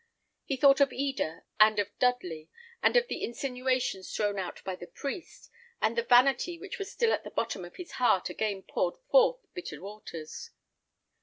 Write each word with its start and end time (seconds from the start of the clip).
He 0.45 0.57
thought 0.57 0.81
of 0.81 0.91
Eda 0.91 1.43
and 1.59 1.77
of 1.77 1.89
Dudley, 1.99 2.49
and 2.81 2.95
of 2.97 3.07
the 3.07 3.23
insinuations 3.23 4.11
thrown 4.11 4.39
out 4.39 4.63
by 4.63 4.75
the 4.75 4.87
priest; 4.87 5.51
and 5.79 5.95
the 5.95 6.01
vanity 6.01 6.57
which 6.57 6.79
was 6.79 6.91
still 6.91 7.13
at 7.13 7.23
the 7.23 7.29
bottom 7.29 7.63
of 7.63 7.75
his 7.75 7.91
heart 8.01 8.27
again 8.27 8.63
poured 8.63 8.95
forth 9.11 9.45
bitter 9.53 9.79
waters. 9.79 10.49